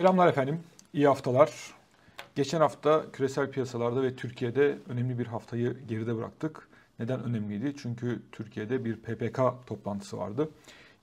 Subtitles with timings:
[0.00, 0.60] Selamlar efendim,
[0.92, 1.74] iyi haftalar.
[2.34, 6.68] Geçen hafta küresel piyasalarda ve Türkiye'de önemli bir haftayı geride bıraktık.
[6.98, 7.74] Neden önemliydi?
[7.82, 10.48] Çünkü Türkiye'de bir PPK toplantısı vardı.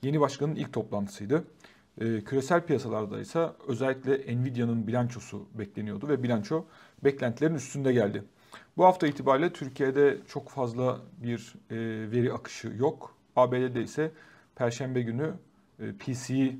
[0.02, 1.44] Yeni başkanın ilk toplantısıydı.
[2.00, 6.64] Ee, küresel piyasalarda ise özellikle Nvidia'nın bilançosu bekleniyordu ve bilanço
[7.04, 8.24] beklentilerin üstünde geldi.
[8.76, 11.76] Bu hafta itibariyle Türkiye'de çok fazla bir e,
[12.10, 13.14] veri akışı yok.
[13.36, 14.10] ABD'de ise
[14.56, 15.32] Perşembe günü
[15.78, 16.56] e, PCE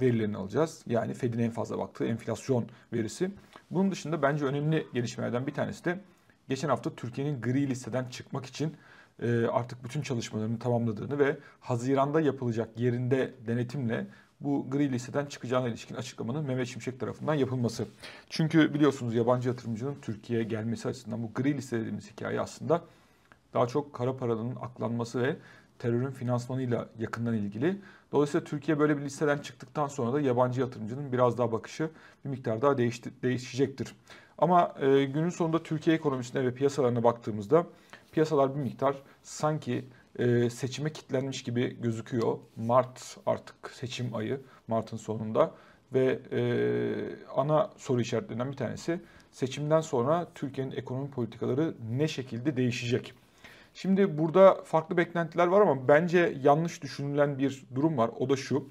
[0.00, 0.82] verilerini alacağız.
[0.86, 3.30] Yani Fed'in en fazla baktığı enflasyon verisi.
[3.70, 6.00] Bunun dışında bence önemli gelişmelerden bir tanesi de
[6.48, 8.76] geçen hafta Türkiye'nin gri listeden çıkmak için
[9.22, 14.06] e, artık bütün çalışmalarını tamamladığını ve Haziran'da yapılacak yerinde denetimle
[14.40, 17.86] bu gri listeden çıkacağına ilişkin açıklamanın Mehmet Şimşek tarafından yapılması.
[18.28, 22.82] Çünkü biliyorsunuz yabancı yatırımcının Türkiye'ye gelmesi açısından bu gri liste dediğimiz hikaye aslında
[23.54, 25.36] daha çok kara paranın aklanması ve
[25.78, 27.76] terörün finansmanıyla yakından ilgili.
[28.12, 31.90] Dolayısıyla Türkiye böyle bir listeden çıktıktan sonra da yabancı yatırımcının biraz daha bakışı
[32.24, 33.94] bir miktar daha değişti, değişecektir.
[34.38, 37.66] Ama e, günün sonunda Türkiye ekonomisine ve piyasalarına baktığımızda
[38.12, 39.84] piyasalar bir miktar sanki
[40.18, 42.38] e, seçime kilitlenmiş gibi gözüküyor.
[42.56, 45.54] Mart artık seçim ayı, Mart'ın sonunda
[45.94, 46.40] ve e,
[47.36, 49.00] ana soru işaretlerinden bir tanesi
[49.32, 53.14] seçimden sonra Türkiye'nin ekonomi politikaları ne şekilde değişecek?
[53.80, 58.10] Şimdi burada farklı beklentiler var ama bence yanlış düşünülen bir durum var.
[58.18, 58.68] O da şu.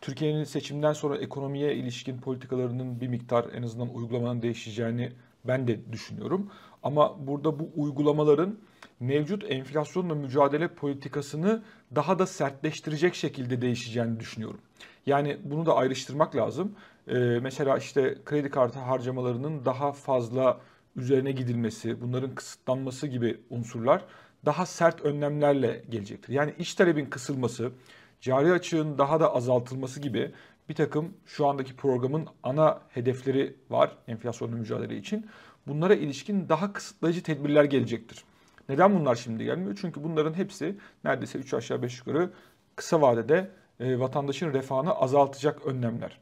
[0.00, 5.12] Türkiye'nin seçimden sonra ekonomiye ilişkin politikalarının bir miktar en azından uygulamanın değişeceğini
[5.44, 6.50] ben de düşünüyorum.
[6.82, 8.58] Ama burada bu uygulamaların
[9.00, 11.62] mevcut enflasyonla mücadele politikasını
[11.94, 14.60] daha da sertleştirecek şekilde değişeceğini düşünüyorum.
[15.06, 16.74] Yani bunu da ayrıştırmak lazım.
[17.08, 20.60] Ee, mesela işte kredi kartı harcamalarının daha fazla
[20.96, 24.04] üzerine gidilmesi, bunların kısıtlanması gibi unsurlar
[24.44, 26.32] daha sert önlemlerle gelecektir.
[26.32, 27.72] Yani iş talebin kısılması,
[28.20, 30.32] cari açığın daha da azaltılması gibi
[30.68, 35.26] bir takım şu andaki programın ana hedefleri var enflasyonla mücadele için.
[35.66, 38.24] Bunlara ilişkin daha kısıtlayıcı tedbirler gelecektir.
[38.68, 39.78] Neden bunlar şimdi gelmiyor?
[39.80, 42.32] Çünkü bunların hepsi neredeyse 3 aşağı 5 yukarı
[42.76, 43.50] kısa vadede
[43.80, 46.18] e, vatandaşın refahını azaltacak önlemler.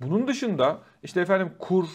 [0.00, 1.86] Bunun dışında işte efendim kur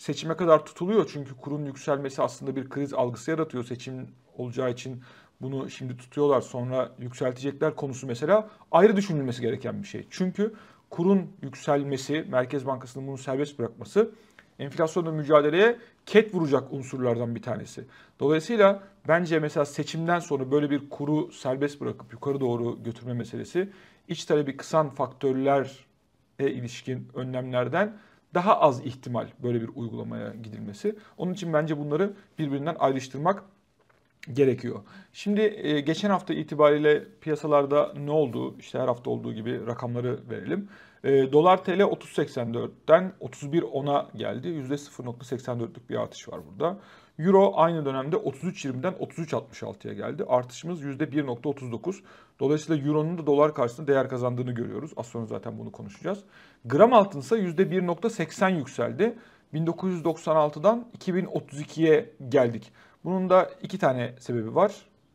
[0.00, 1.10] seçime kadar tutuluyor.
[1.12, 5.02] Çünkü kurun yükselmesi aslında bir kriz algısı yaratıyor seçim olacağı için.
[5.40, 10.06] Bunu şimdi tutuyorlar sonra yükseltecekler konusu mesela ayrı düşünülmesi gereken bir şey.
[10.10, 10.54] Çünkü
[10.90, 14.10] kurun yükselmesi, Merkez Bankası'nın bunu serbest bırakması
[14.58, 17.84] enflasyonla mücadeleye ket vuracak unsurlardan bir tanesi.
[18.20, 23.68] Dolayısıyla bence mesela seçimden sonra böyle bir kuru serbest bırakıp yukarı doğru götürme meselesi
[24.08, 25.68] iç talebi kısan faktörlere
[26.40, 27.96] ilişkin önlemlerden
[28.34, 30.96] daha az ihtimal böyle bir uygulamaya gidilmesi.
[31.18, 33.42] Onun için bence bunları birbirinden ayrıştırmak
[34.32, 34.80] gerekiyor.
[35.12, 38.54] Şimdi e, geçen hafta itibariyle piyasalarda ne oldu?
[38.58, 40.68] İşte her hafta olduğu gibi rakamları verelim.
[41.04, 44.48] E, Dolar TL 30.84'ten 31.10'a geldi.
[44.48, 46.78] %0.84'lük bir artış var burada.
[47.18, 50.24] Euro aynı dönemde 33.20'den 33.66'ya geldi.
[50.28, 52.00] Artışımız %1.39.
[52.40, 54.90] Dolayısıyla Euro'nun da dolar karşısında değer kazandığını görüyoruz.
[54.96, 56.18] Az sonra zaten bunu konuşacağız.
[56.64, 59.18] Gram altın ise %1.80 yükseldi.
[59.54, 62.72] 1996'dan 2032'ye geldik.
[63.04, 64.72] Bunun da iki tane sebebi var.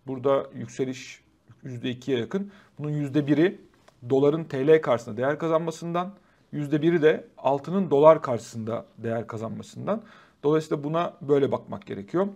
[0.08, 1.24] Burada yükseliş
[1.64, 2.52] %2'ye yakın.
[2.80, 3.62] Bunun %1'i
[4.10, 6.14] doların TL karşısında değer kazanmasından,
[6.54, 10.02] %1'i de altının dolar karşısında değer kazanmasından.
[10.44, 12.28] Dolayısıyla buna böyle bakmak gerekiyor.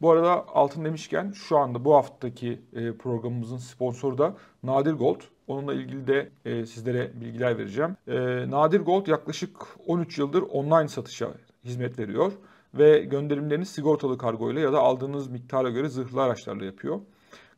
[0.00, 5.20] Bu arada altın demişken şu anda bu haftaki e, programımızın sponsoru da Nadir Gold.
[5.46, 7.96] Onunla ilgili de e, sizlere bilgiler vereceğim.
[8.08, 8.16] E,
[8.50, 9.50] Nadir Gold yaklaşık
[9.86, 11.30] 13 yıldır online satışa
[11.64, 12.32] hizmet veriyor
[12.74, 17.00] ve gönderimlerini sigortalı kargo ile ya da aldığınız miktara göre zırhlı araçlarla yapıyor.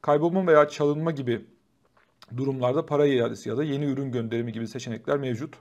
[0.03, 1.45] Kaybolma veya çalınma gibi
[2.37, 5.55] durumlarda para iadesi ya da yeni ürün gönderimi gibi seçenekler mevcut.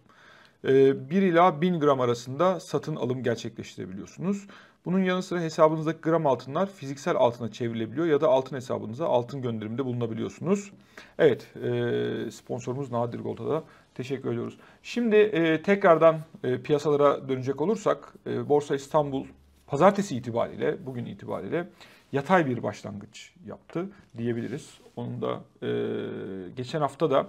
[0.63, 4.47] 1 ee, ila 1000 gram arasında satın alım gerçekleştirebiliyorsunuz.
[4.85, 9.85] Bunun yanı sıra hesabınızdaki gram altınlar fiziksel altına çevrilebiliyor ya da altın hesabınıza altın gönderimde
[9.85, 10.71] bulunabiliyorsunuz.
[11.19, 13.63] Evet e, sponsorumuz Nadir Gold'a da
[13.95, 14.57] teşekkür ediyoruz.
[14.83, 19.25] Şimdi e, tekrardan e, piyasalara dönecek olursak Borsa İstanbul
[19.71, 21.69] pazartesi itibariyle bugün itibariyle
[22.11, 24.77] yatay bir başlangıç yaptı diyebiliriz.
[24.95, 25.41] Onun da
[26.55, 27.27] geçen hafta da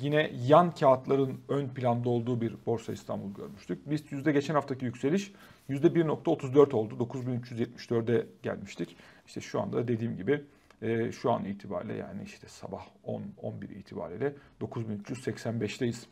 [0.00, 3.90] yine yan kağıtların ön planda olduğu bir Borsa İstanbul görmüştük.
[3.90, 5.32] BIST yüzde geçen haftaki yükseliş
[5.70, 6.94] %1.34 oldu.
[6.94, 8.96] 9374'e gelmiştik.
[9.26, 10.44] İşte şu anda dediğim gibi
[10.82, 16.06] e, şu an itibariyle yani işte sabah 10-11 itibariyle 9385'teyiz.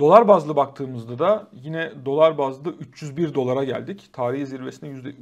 [0.00, 4.10] Dolar bazlı baktığımızda da yine dolar bazlı 301 dolara geldik.
[4.12, 5.14] Tarihi zirvesine %3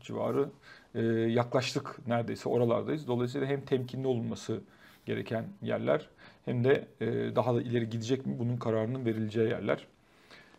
[0.00, 0.48] civarı
[0.94, 3.06] e, yaklaştık neredeyse oralardayız.
[3.06, 4.60] Dolayısıyla hem temkinli olunması
[5.06, 6.08] gereken yerler
[6.44, 7.06] hem de e,
[7.36, 9.86] daha da ileri gidecek mi bunun kararının verileceği yerler.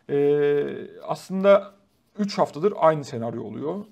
[0.10, 1.74] Ee, aslında
[2.20, 3.86] 3 haftadır aynı senaryo oluyor.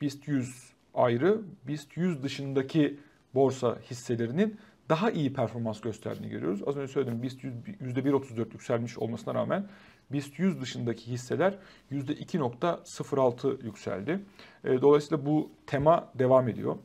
[0.00, 2.98] BIST 100 ayrı, BIST 100 dışındaki
[3.34, 4.58] borsa hisselerinin
[4.88, 6.62] daha iyi performans gösterdiğini görüyoruz.
[6.66, 9.68] Az önce söyledim BIST 100 %1.34 yükselmiş olmasına rağmen
[10.12, 11.58] BIST 100 dışındaki hisseler
[11.92, 14.20] %2.06 yükseldi.
[14.64, 16.76] Ee, dolayısıyla bu tema devam ediyor.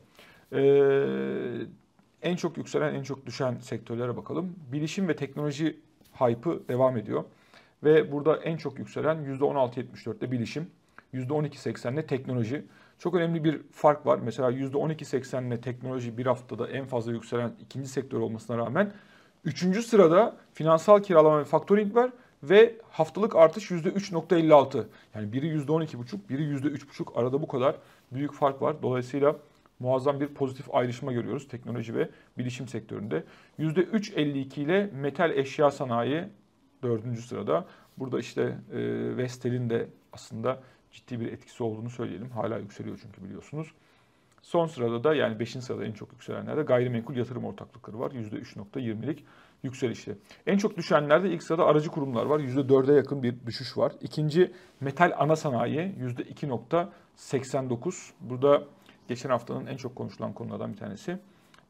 [0.52, 1.66] Ee,
[2.22, 4.56] en çok yükselen, en çok düşen sektörlere bakalım.
[4.72, 5.80] Bilişim ve teknoloji
[6.14, 7.24] hype'ı devam ediyor.
[7.84, 10.70] Ve burada en çok yükselen %16.74'te bilişim,
[11.14, 12.64] %12.80'le teknoloji.
[12.98, 14.18] Çok önemli bir fark var.
[14.24, 18.92] Mesela %12.80'le teknoloji bir haftada en fazla yükselen ikinci sektör olmasına rağmen
[19.44, 22.10] üçüncü sırada finansal kiralama ve faktoring var
[22.42, 24.84] ve haftalık artış %3.56.
[25.14, 27.76] Yani biri %12.5, biri %3.5 arada bu kadar
[28.12, 28.82] büyük fark var.
[28.82, 29.36] Dolayısıyla
[29.80, 33.24] muazzam bir pozitif ayrışma görüyoruz teknoloji ve bilişim sektöründe.
[33.58, 36.24] %3.52 ile metal eşya sanayi
[36.82, 37.66] dördüncü sırada.
[37.98, 38.42] Burada işte
[38.72, 38.78] e,
[39.16, 40.62] Vestel'in de aslında
[40.94, 42.30] ciddi bir etkisi olduğunu söyleyelim.
[42.30, 43.72] Hala yükseliyor çünkü biliyorsunuz.
[44.42, 45.50] Son sırada da yani 5.
[45.50, 48.10] sırada en çok yükselenlerde gayrimenkul yatırım ortaklıkları var.
[48.10, 49.24] %3.20'lik
[49.62, 50.16] yükselişli.
[50.46, 52.40] En çok düşenlerde ilk sırada aracı kurumlar var.
[52.40, 53.92] %4'e yakın bir düşüş var.
[54.00, 58.12] İkinci metal ana sanayi %2.89.
[58.20, 58.64] Burada
[59.08, 61.18] geçen haftanın en çok konuşulan konulardan bir tanesi.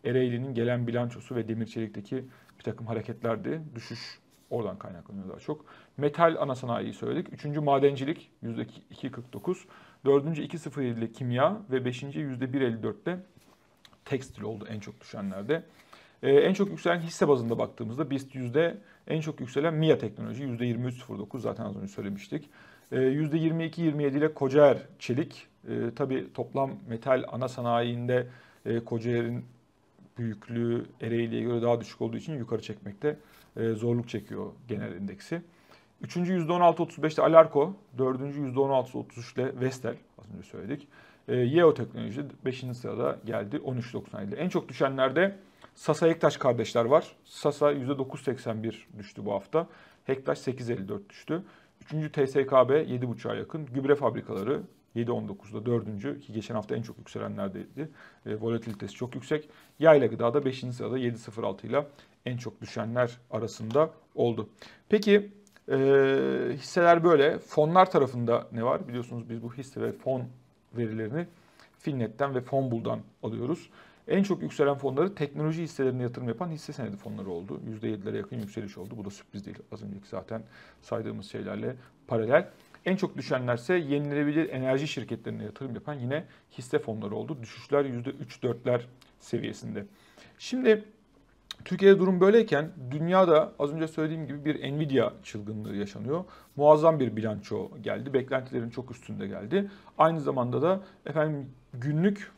[0.04, 2.24] Ereğli'nin gelen bilançosu ve demir çelikteki
[2.58, 3.62] bir takım hareketlerdi.
[3.74, 4.18] Düşüş
[4.50, 5.64] oradan kaynaklanıyor daha çok.
[5.96, 7.32] Metal ana sanayiyi söyledik.
[7.32, 9.56] Üçüncü madencilik %2.49.
[10.04, 13.18] Dördüncü 2.07 kimya ve beşinci %1.54'te
[14.04, 15.62] tekstil oldu en çok düşenlerde.
[16.22, 21.40] Ee, en çok yükselen hisse bazında baktığımızda BIST yüzde en çok yükselen MIA teknoloji %23.09
[21.40, 22.50] zaten az önce söylemiştik.
[22.92, 25.46] Ee, %22-27 ile Kocaer Çelik.
[25.68, 28.26] Ee, tabii toplam metal ana sanayinde
[28.66, 29.44] e, Kocaer'in
[30.18, 33.16] büyüklüğü Ereğli'ye göre daha düşük olduğu için yukarı çekmekte
[33.56, 35.42] zorluk çekiyor genel endeksi.
[36.00, 40.88] Üçüncü %16.35'te Alarko, dördüncü %16.33 ile Vestel az önce söyledik.
[41.28, 42.64] E, Yeo Teknoloji 5.
[42.76, 44.36] sırada geldi 13.97.
[44.36, 45.36] En çok düşenlerde
[45.74, 47.16] Sasa Hektaş kardeşler var.
[47.24, 49.66] Sasa %9.81 düştü bu hafta.
[50.04, 51.42] Hektaş 8.54 düştü.
[51.82, 53.66] Üçüncü TSKB 7.5'a yakın.
[53.66, 54.62] Gübre fabrikaları
[54.96, 57.88] 7.19'da dördüncü ki geçen hafta en çok yükselenlerdeydi.
[58.26, 59.48] E, volatilitesi çok yüksek.
[59.78, 60.60] Yayla gıda da 5.
[60.60, 61.86] sırada 7.06 ile
[62.26, 64.48] en çok düşenler arasında oldu.
[64.88, 65.30] Peki
[65.68, 65.76] e,
[66.52, 67.38] hisseler böyle.
[67.38, 68.88] Fonlar tarafında ne var?
[68.88, 70.22] Biliyorsunuz biz bu hisse ve fon
[70.76, 71.26] verilerini
[71.78, 73.70] Finnet'ten ve Fonbul'dan alıyoruz.
[74.08, 77.60] En çok yükselen fonları teknoloji hisselerine yatırım yapan hisse senedi fonları oldu.
[77.82, 78.94] %7'lere yakın yükseliş oldu.
[78.96, 79.58] Bu da sürpriz değil.
[79.72, 80.42] Az önceki zaten
[80.82, 81.76] saydığımız şeylerle
[82.06, 82.48] paralel.
[82.84, 86.24] En çok düşenlerse yenilenebilir enerji şirketlerine yatırım yapan yine
[86.58, 87.38] hisse fonları oldu.
[87.42, 88.80] Düşüşler %3-4'ler
[89.20, 89.86] seviyesinde.
[90.38, 90.84] Şimdi
[91.64, 96.24] Türkiye'de durum böyleyken dünyada az önce söylediğim gibi bir Nvidia çılgınlığı yaşanıyor.
[96.56, 98.14] Muazzam bir bilanço geldi.
[98.14, 99.70] Beklentilerin çok üstünde geldi.
[99.98, 102.30] Aynı zamanda da efendim günlük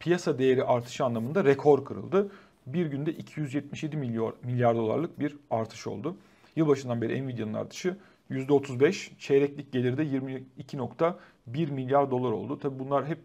[0.00, 2.30] piyasa değeri artışı anlamında rekor kırıldı.
[2.66, 6.16] Bir günde 277 milyar, milyar dolarlık bir artış oldu.
[6.56, 7.96] Yılbaşından beri Nvidia'nın artışı
[8.30, 12.58] %35, çeyreklik geliri de 22.1 milyar dolar oldu.
[12.58, 13.18] Tabi bunlar hep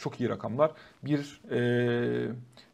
[0.00, 0.70] çok iyi rakamlar.
[1.04, 1.60] Bir e,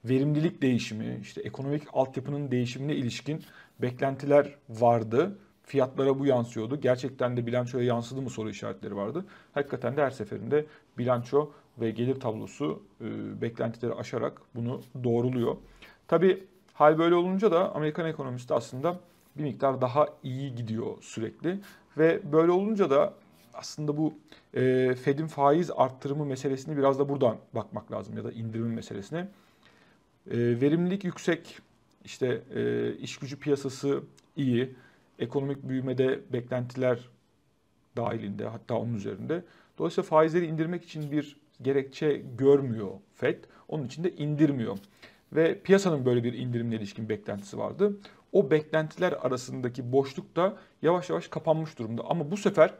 [0.04, 3.44] verimlilik değişimi, işte ekonomik altyapının değişimine ilişkin
[3.82, 5.38] beklentiler vardı.
[5.62, 6.80] Fiyatlara bu yansıyordu.
[6.80, 9.24] Gerçekten de bilançoya yansıdı mı soru işaretleri vardı.
[9.54, 10.66] Hakikaten de her seferinde
[10.98, 11.50] bilanço
[11.80, 15.56] ve gelir tablosu e, beklentileri aşarak bunu doğruluyor.
[16.08, 19.00] Tabi hal böyle olunca da Amerikan ekonomisi de aslında
[19.38, 21.60] bir miktar daha iyi gidiyor sürekli.
[21.98, 23.14] Ve böyle olunca da
[23.58, 24.14] aslında bu
[24.54, 29.28] e, Fed'in faiz arttırımı meselesini biraz da buradan bakmak lazım ya da indirimi meselesine.
[30.30, 31.58] E, verimlilik yüksek,
[32.04, 34.02] işte e, iş gücü piyasası
[34.36, 34.74] iyi,
[35.18, 37.08] ekonomik büyümede beklentiler
[37.96, 39.44] dahilinde hatta onun üzerinde.
[39.78, 43.44] Dolayısıyla faizleri indirmek için bir gerekçe görmüyor Fed.
[43.68, 44.78] Onun için de indirmiyor.
[45.32, 47.96] Ve piyasanın böyle bir indirimle ilişkin beklentisi vardı.
[48.32, 52.02] O beklentiler arasındaki boşluk da yavaş yavaş kapanmış durumda.
[52.08, 52.74] Ama bu sefer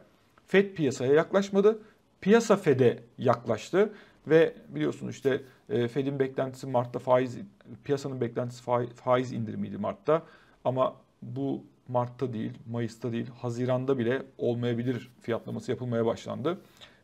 [0.47, 1.79] Fed piyasaya yaklaşmadı.
[2.21, 3.93] Piyasa Fed'e yaklaştı
[4.27, 7.37] ve biliyorsunuz işte e, Fed'in beklentisi Mart'ta faiz
[7.83, 8.63] piyasanın beklentisi
[8.95, 10.23] faiz indirimiydi Mart'ta
[10.63, 16.57] ama bu Mart'ta değil, Mayıs'ta değil, Haziran'da bile olmayabilir fiyatlaması yapılmaya başlandı.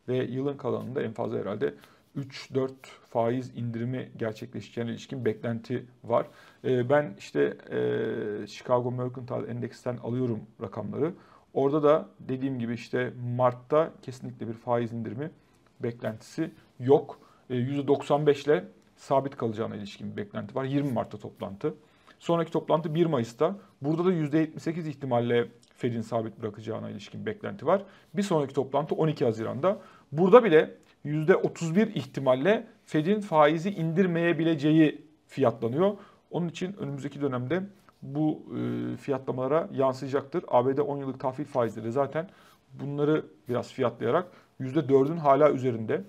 [0.08, 1.74] Ve yılın kalanında en fazla herhalde
[2.18, 2.70] 3-4
[3.10, 6.28] faiz indirimi gerçekleşeceğine ilişkin beklenti var.
[6.64, 11.14] E, ben işte e, Chicago Mercantile Endex'ten alıyorum rakamları.
[11.54, 15.32] Orada da dediğim gibi işte Mart'ta kesinlikle bir faiz indirimi
[15.80, 17.20] beklentisi yok.
[17.50, 20.64] E, %95 ile sabit kalacağına ilişkin bir beklenti var.
[20.64, 21.74] 20 Mart'ta toplantı.
[22.20, 23.56] Sonraki toplantı 1 Mayıs'ta.
[23.82, 27.84] Burada da %78 ihtimalle Fed'in sabit bırakacağına ilişkin beklenti var.
[28.14, 29.80] Bir sonraki toplantı 12 Haziran'da.
[30.12, 35.98] Burada bile %31 ihtimalle Fed'in faizi indirmeyebileceği fiyatlanıyor.
[36.32, 37.64] Onun için önümüzdeki dönemde
[38.04, 40.44] bu e, fiyatlamalara yansıyacaktır.
[40.48, 42.30] ABD 10 yıllık tahvil faizleri zaten
[42.74, 44.28] bunları biraz fiyatlayarak
[44.62, 46.04] %4'ün hala üzerinde.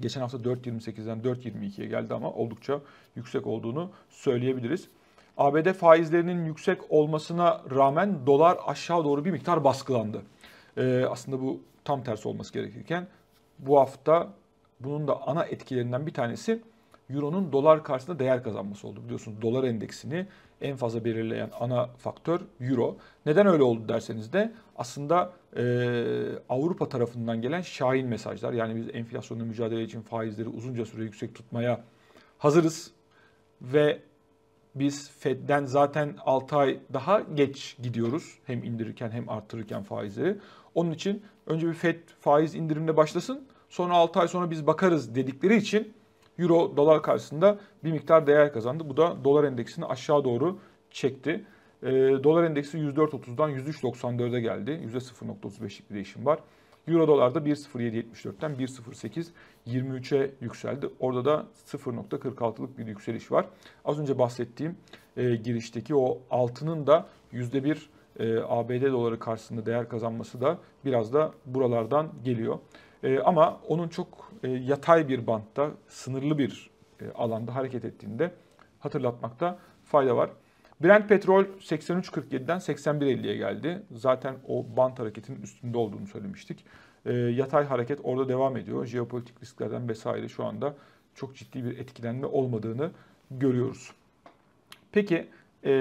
[0.00, 2.80] Geçen hafta 4.28'den 4.22'ye geldi ama oldukça
[3.16, 4.88] yüksek olduğunu söyleyebiliriz.
[5.36, 10.22] ABD faizlerinin yüksek olmasına rağmen dolar aşağı doğru bir miktar baskılandı.
[10.76, 13.06] Ee, aslında bu tam tersi olması gerekirken
[13.58, 14.28] bu hafta
[14.80, 16.62] bunun da ana etkilerinden bir tanesi
[17.10, 19.04] Euro'nun dolar karşısında değer kazanması oldu.
[19.04, 20.26] Biliyorsunuz dolar endeksini
[20.60, 22.96] en fazla belirleyen ana faktör Euro.
[23.26, 25.64] Neden öyle oldu derseniz de aslında e,
[26.48, 28.52] Avrupa tarafından gelen şahin mesajlar.
[28.52, 31.84] Yani biz enflasyonla mücadele için faizleri uzunca süre yüksek tutmaya
[32.38, 32.90] hazırız
[33.62, 34.02] ve
[34.74, 38.38] biz Fed'den zaten 6 ay daha geç gidiyoruz.
[38.44, 40.38] Hem indirirken hem arttırırken faizleri.
[40.74, 43.46] Onun için önce bir Fed faiz indirimine başlasın.
[43.68, 45.94] Sonra 6 ay sonra biz bakarız dedikleri için
[46.38, 48.88] Euro dolar karşısında bir miktar değer kazandı.
[48.88, 50.58] Bu da dolar endeksini aşağı doğru
[50.90, 51.44] çekti.
[51.82, 51.92] E,
[52.24, 54.70] dolar endeksi 104.30'dan 103.94'e geldi.
[54.70, 56.38] %0.35'lik bir değişim var.
[56.88, 60.88] Euro dolarda 1.0774'ten 1.0823'e yükseldi.
[61.00, 63.46] Orada da 0.46'lık bir yükseliş var.
[63.84, 64.76] Az önce bahsettiğim
[65.16, 67.76] e, girişteki o altının da %1
[68.18, 72.58] e, ABD doları karşısında değer kazanması da biraz da buralardan geliyor.
[73.04, 76.70] E, ama onun çok e, yatay bir bantta, sınırlı bir
[77.00, 78.30] e, alanda hareket ettiğinde
[78.80, 80.30] hatırlatmakta fayda var.
[80.82, 83.82] Brent petrol 83.47'den 81.50'ye geldi.
[83.92, 86.64] Zaten o bant hareketinin üstünde olduğunu söylemiştik.
[87.06, 88.86] E, yatay hareket orada devam ediyor.
[88.86, 90.74] Jeopolitik risklerden vesaire şu anda
[91.14, 92.90] çok ciddi bir etkilenme olmadığını
[93.30, 93.90] görüyoruz.
[94.92, 95.26] Peki
[95.64, 95.72] e,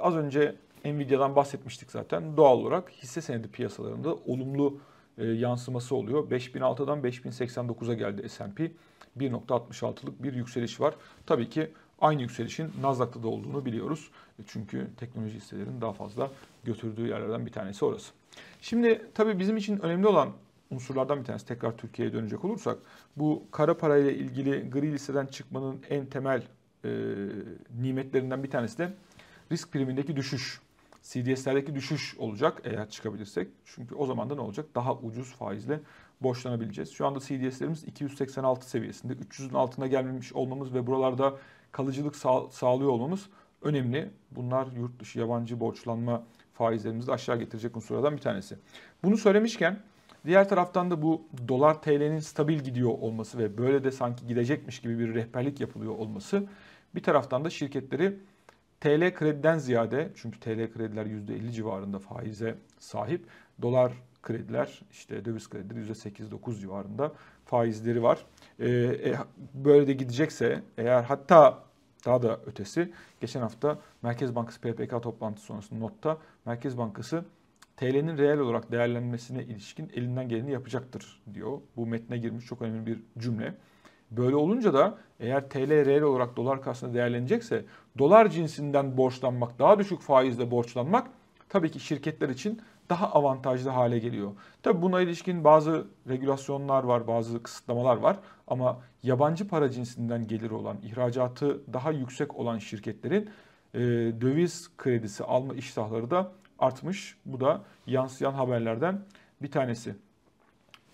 [0.00, 2.36] az önce Nvidia'dan bahsetmiştik zaten.
[2.36, 4.78] Doğal olarak hisse senedi piyasalarında olumlu
[5.18, 6.30] e, yansıması oluyor.
[6.30, 8.72] 5006'dan 5089'a geldi S&P.
[9.18, 10.94] 1.66'lık bir yükseliş var.
[11.26, 14.10] Tabii ki aynı yükselişin Nasdaq'ta da olduğunu biliyoruz.
[14.38, 16.30] E, çünkü teknoloji hisselerinin daha fazla
[16.64, 18.12] götürdüğü yerlerden bir tanesi orası.
[18.60, 20.28] Şimdi tabii bizim için önemli olan
[20.70, 22.78] unsurlardan bir tanesi tekrar Türkiye'ye dönecek olursak
[23.16, 26.42] bu kara parayla ilgili gri listeden çıkmanın en temel
[26.84, 26.90] e,
[27.80, 28.92] nimetlerinden bir tanesi de
[29.52, 30.60] risk primindeki düşüş.
[31.04, 33.48] CDS'lerdeki düşüş olacak eğer çıkabilirsek.
[33.64, 34.66] Çünkü o zaman da ne olacak?
[34.74, 35.80] Daha ucuz faizle
[36.20, 36.92] borçlanabileceğiz.
[36.92, 39.12] Şu anda CDS'lerimiz 286 seviyesinde.
[39.12, 41.34] 300'ün altına gelmemiş olmamız ve buralarda
[41.72, 43.26] kalıcılık sağ, sağlıyor olmamız
[43.62, 44.10] önemli.
[44.30, 48.56] Bunlar yurt dışı yabancı borçlanma faizlerimizi aşağı getirecek unsurlardan bir tanesi.
[49.02, 49.80] Bunu söylemişken
[50.26, 54.98] diğer taraftan da bu dolar TL'nin stabil gidiyor olması ve böyle de sanki gidecekmiş gibi
[54.98, 56.46] bir rehberlik yapılıyor olması
[56.94, 58.18] bir taraftan da şirketleri
[58.84, 63.26] TL krediden ziyade çünkü TL krediler %50 civarında faize sahip.
[63.62, 67.12] Dolar krediler işte döviz kredileri %8-9 civarında
[67.44, 68.26] faizleri var.
[68.58, 69.14] Ee, e,
[69.54, 71.62] böyle de gidecekse eğer hatta
[72.06, 77.24] daha da ötesi geçen hafta Merkez Bankası PPK toplantısı sonrasında notta Merkez Bankası
[77.76, 81.58] TL'nin reel olarak değerlenmesine ilişkin elinden geleni yapacaktır diyor.
[81.76, 83.54] Bu metne girmiş çok önemli bir cümle.
[84.10, 87.64] Böyle olunca da eğer TL reel olarak dolar karşısında değerlenecekse
[87.98, 91.10] dolar cinsinden borçlanmak, daha düşük faizle borçlanmak
[91.48, 92.60] tabii ki şirketler için
[92.90, 94.32] daha avantajlı hale geliyor.
[94.62, 100.76] Tabii buna ilişkin bazı regülasyonlar var, bazı kısıtlamalar var ama yabancı para cinsinden gelir olan,
[100.82, 103.30] ihracatı daha yüksek olan şirketlerin
[103.74, 103.80] e,
[104.20, 107.16] döviz kredisi alma iştahları da artmış.
[107.26, 109.00] Bu da yansıyan haberlerden
[109.42, 109.94] bir tanesi.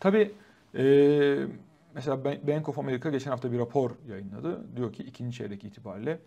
[0.01, 0.33] Tabii
[0.75, 0.85] e,
[1.95, 4.77] mesela Bank of America geçen hafta bir rapor yayınladı.
[4.77, 6.19] Diyor ki ikinci çeyrek itibariyle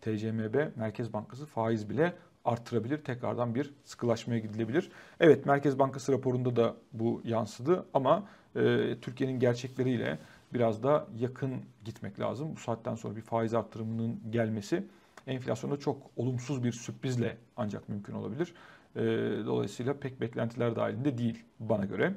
[0.00, 2.14] TCMB Merkez Bankası faiz bile
[2.44, 2.98] arttırabilir.
[2.98, 4.90] Tekrardan bir sıkılaşmaya gidilebilir.
[5.20, 10.18] Evet Merkez Bankası raporunda da bu yansıdı ama e, Türkiye'nin gerçekleriyle
[10.54, 12.52] biraz da yakın gitmek lazım.
[12.56, 14.84] Bu saatten sonra bir faiz arttırımının gelmesi
[15.26, 18.54] enflasyonda çok olumsuz bir sürprizle ancak mümkün olabilir.
[18.96, 19.00] E,
[19.46, 22.14] dolayısıyla pek beklentiler dahilinde değil bana göre.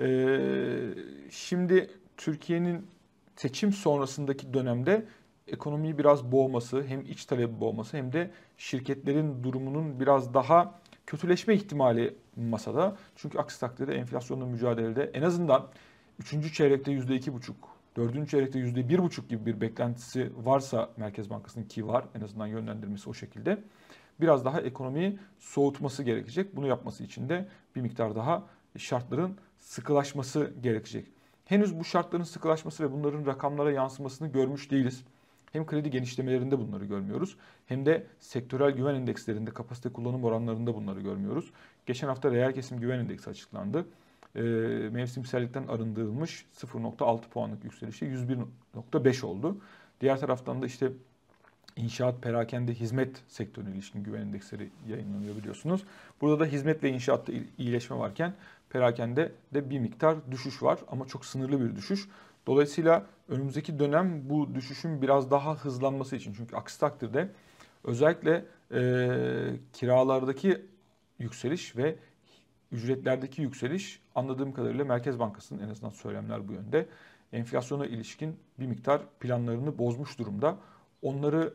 [0.00, 0.08] E,
[1.30, 2.86] şimdi Türkiye'nin
[3.36, 5.06] seçim sonrasındaki dönemde
[5.52, 10.74] ekonomiyi biraz boğması, hem iç talebi boğması hem de şirketlerin durumunun biraz daha
[11.06, 12.96] kötüleşme ihtimali masada.
[13.16, 15.66] Çünkü aksi takdirde enflasyonla mücadelede en azından
[16.18, 16.54] 3.
[16.54, 17.52] çeyrekte %2,5,
[17.96, 18.30] 4.
[18.30, 23.58] çeyrekte %1,5 gibi bir beklentisi varsa Merkez Bankası'nın ki var en azından yönlendirmesi o şekilde.
[24.20, 26.56] Biraz daha ekonomiyi soğutması gerekecek.
[26.56, 28.42] Bunu yapması için de bir miktar daha
[28.76, 31.06] şartların sıkılaşması gerekecek.
[31.44, 35.04] Henüz bu şartların sıkılaşması ve bunların rakamlara yansımasını görmüş değiliz.
[35.52, 37.36] Hem kredi genişlemelerinde bunları görmüyoruz
[37.66, 41.52] hem de sektörel güven endekslerinde kapasite kullanım oranlarında bunları görmüyoruz.
[41.86, 43.86] Geçen hafta reel kesim güven endeksi açıklandı.
[44.36, 44.40] E,
[44.92, 49.56] mevsimsellikten arındırılmış 0.6 puanlık yükselişi 101.5 oldu.
[50.00, 50.92] Diğer taraftan da işte
[51.76, 55.84] inşaat, perakende, hizmet sektörüne ilişkin güven endeksleri yayınlanıyor biliyorsunuz.
[56.20, 58.34] Burada da hizmet ve inşaatta iyileşme varken
[58.70, 62.08] perakende de bir miktar düşüş var ama çok sınırlı bir düşüş.
[62.46, 67.30] Dolayısıyla önümüzdeki dönem bu düşüşün biraz daha hızlanması için çünkü aksi takdirde
[67.84, 68.80] özellikle e,
[69.72, 70.66] kiralardaki
[71.18, 71.96] yükseliş ve
[72.72, 76.86] ücretlerdeki yükseliş anladığım kadarıyla Merkez Bankası'nın en azından söylemler bu yönde
[77.32, 80.56] enflasyona ilişkin bir miktar planlarını bozmuş durumda.
[81.02, 81.54] Onları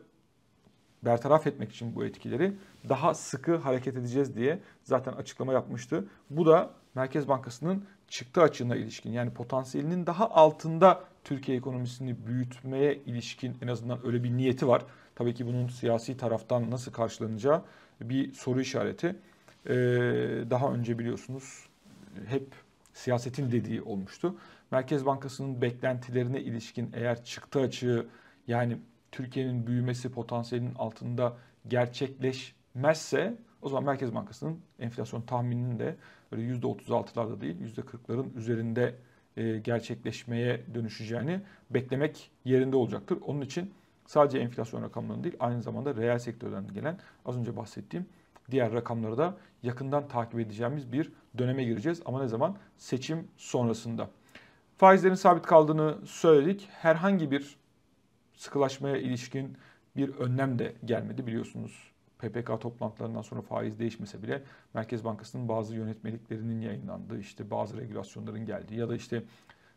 [1.02, 2.52] bertaraf etmek için bu etkileri
[2.88, 6.08] daha sıkı hareket edeceğiz diye zaten açıklama yapmıştı.
[6.30, 13.56] Bu da Merkez Bankası'nın çıktı açığına ilişkin yani potansiyelinin daha altında Türkiye ekonomisini büyütmeye ilişkin
[13.62, 14.82] en azından öyle bir niyeti var.
[15.14, 17.62] Tabii ki bunun siyasi taraftan nasıl karşılanacağı
[18.00, 19.06] bir soru işareti.
[19.06, 19.72] Ee,
[20.50, 21.66] daha önce biliyorsunuz
[22.26, 22.46] hep
[22.92, 24.36] siyasetin dediği olmuştu.
[24.70, 28.06] Merkez Bankası'nın beklentilerine ilişkin eğer çıktı açığı
[28.48, 28.78] yani
[29.12, 31.36] Türkiye'nin büyümesi potansiyelinin altında
[31.68, 35.96] gerçekleşmezse o zaman Merkez Bankası'nın enflasyon tahmininin de
[36.32, 38.94] böyle %36'larda değil %40'ların üzerinde
[39.36, 41.40] e, gerçekleşmeye dönüşeceğini
[41.70, 43.18] beklemek yerinde olacaktır.
[43.26, 43.70] Onun için
[44.06, 48.06] sadece enflasyon rakamlarını değil aynı zamanda reel sektörden gelen az önce bahsettiğim
[48.50, 52.02] diğer rakamları da yakından takip edeceğimiz bir döneme gireceğiz.
[52.04, 52.56] Ama ne zaman?
[52.78, 54.10] Seçim sonrasında.
[54.76, 56.68] Faizlerin sabit kaldığını söyledik.
[56.70, 57.56] Herhangi bir
[58.36, 59.56] sıkılaşmaya ilişkin
[59.96, 61.93] bir önlem de gelmedi biliyorsunuz.
[62.28, 64.42] PPK toplantılarından sonra faiz değişmese bile
[64.74, 69.22] Merkez Bankası'nın bazı yönetmeliklerinin yayınlandığı, işte bazı regülasyonların geldiği ya da işte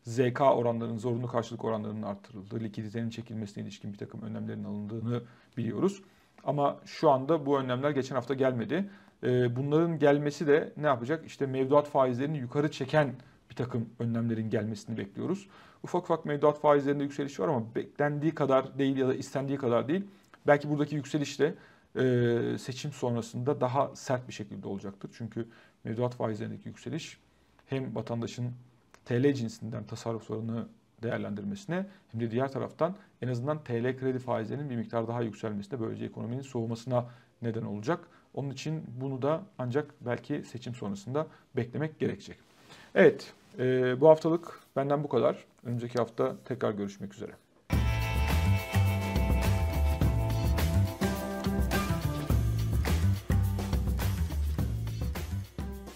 [0.04, 5.22] ZK oranlarının, zorunlu karşılık oranlarının artırıldığı, likiditenin çekilmesine ilişkin bir takım önlemlerin alındığını
[5.58, 6.01] biliyoruz.
[6.44, 8.90] Ama şu anda bu önlemler geçen hafta gelmedi.
[9.24, 11.25] Ee, bunların gelmesi de ne yapacak?
[11.25, 13.16] İşte mevduat faizlerini yukarı çeken
[13.50, 15.48] bir takım önlemlerin gelmesini bekliyoruz.
[15.83, 20.07] Ufak ufak mevduat faizlerinde yükseliş var ama beklendiği kadar değil ya da istendiği kadar değil.
[20.48, 21.55] Belki buradaki yükseliş de
[22.60, 25.12] seçim sonrasında daha sert bir şekilde olacaktır.
[25.18, 25.48] Çünkü
[25.83, 27.18] mevduat faizlerindeki yükseliş
[27.66, 28.51] hem vatandaşın
[29.05, 30.68] TL cinsinden tasarruflarını
[31.03, 36.05] değerlendirmesine hem de diğer taraftan en azından TL kredi faizlerinin bir miktar daha yükselmesine böylece
[36.05, 37.05] ekonominin soğumasına
[37.42, 38.07] neden olacak.
[38.33, 42.38] Onun için bunu da ancak belki seçim sonrasında beklemek gerekecek.
[42.96, 45.46] Evet, e, bu haftalık benden bu kadar.
[45.64, 47.31] Önümüzdeki hafta tekrar görüşmek üzere.